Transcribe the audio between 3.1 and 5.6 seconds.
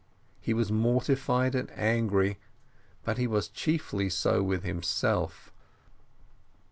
he was chiefly so with himself.